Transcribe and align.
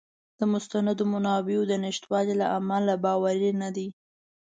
د 0.39 0.41
مستندو 0.51 1.03
منابعو 1.13 1.63
د 1.67 1.73
نشتوالي 1.83 2.35
له 2.41 2.47
امله 2.57 2.93
باوری 3.05 3.51
نه 3.61 3.69
دی. 3.75 3.87